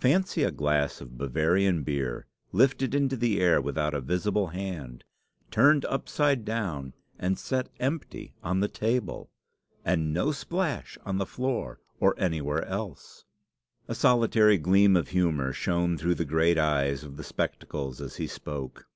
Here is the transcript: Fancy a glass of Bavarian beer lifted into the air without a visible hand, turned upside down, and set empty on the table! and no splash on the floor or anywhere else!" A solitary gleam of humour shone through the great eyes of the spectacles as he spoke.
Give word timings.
Fancy 0.00 0.42
a 0.42 0.50
glass 0.50 1.02
of 1.02 1.18
Bavarian 1.18 1.82
beer 1.82 2.24
lifted 2.50 2.94
into 2.94 3.14
the 3.14 3.38
air 3.42 3.60
without 3.60 3.92
a 3.92 4.00
visible 4.00 4.46
hand, 4.46 5.04
turned 5.50 5.84
upside 5.84 6.46
down, 6.46 6.94
and 7.18 7.38
set 7.38 7.68
empty 7.78 8.32
on 8.42 8.60
the 8.60 8.68
table! 8.68 9.28
and 9.84 10.14
no 10.14 10.32
splash 10.32 10.96
on 11.04 11.18
the 11.18 11.26
floor 11.26 11.78
or 12.00 12.14
anywhere 12.16 12.64
else!" 12.64 13.26
A 13.86 13.94
solitary 13.94 14.56
gleam 14.56 14.96
of 14.96 15.08
humour 15.08 15.52
shone 15.52 15.98
through 15.98 16.14
the 16.14 16.24
great 16.24 16.56
eyes 16.56 17.04
of 17.04 17.18
the 17.18 17.22
spectacles 17.22 18.00
as 18.00 18.16
he 18.16 18.26
spoke. 18.26 18.86